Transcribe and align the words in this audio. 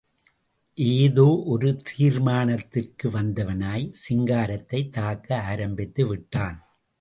ஏதோ 0.75 1.43
ஒரு 1.45 1.81
தீர்மானத்திற்கு 1.83 3.03
வந்தவனாய், 3.03 3.93
சிங்காரத்தைத் 4.09 4.89
தாக்க 4.89 5.41
ஆரம்பித்து 5.41 6.07
விட்டான். 6.07 6.65